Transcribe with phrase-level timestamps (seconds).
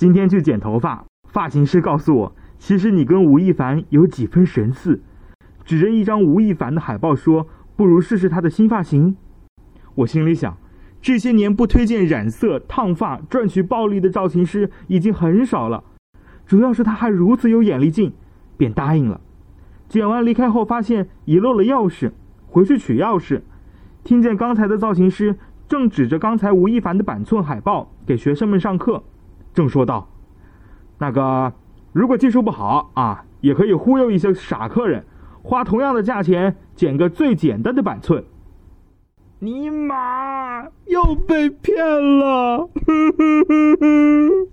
[0.00, 5.02] 今天去剪头发，发型师告诉我，其实你跟吴亦凡有几分神似。
[5.62, 9.14] 指着一张吴亦凡的海报说：“不如试试他的新发型。”
[9.96, 10.56] 我心里想，
[11.02, 15.84] 这些年不推荐染色、烫发赚取暴利的造型师已经很少了，
[16.46, 18.14] 主要是他还如此有眼力劲，
[18.56, 19.20] 便答应了。
[19.86, 22.12] 剪完离开后，发现遗漏了钥匙，
[22.46, 23.42] 回去取钥匙，
[24.02, 25.36] 听见刚才的造型师
[25.68, 29.04] 正指着刚才吴亦凡的板寸海报给学生们上课，
[29.54, 30.08] 正说道
[30.98, 31.52] ：“那个，
[31.92, 35.04] 如果技术不好啊，也可以忽悠一些傻客人。”
[35.42, 38.22] 花同样的价钱剪个最简单的板寸，
[39.38, 41.82] 尼玛又被骗
[42.18, 42.68] 了！